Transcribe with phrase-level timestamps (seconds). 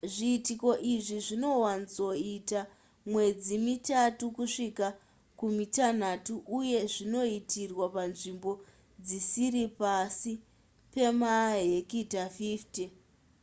[0.13, 2.61] zviitiko izvi zvinowanzoita
[3.11, 4.87] mwedzi mitatu kusvika
[5.39, 8.51] kumitanhatu uye zvinoitirwa panzvimbo
[9.05, 10.31] dzisiri pasi
[10.93, 12.83] pemahekita 50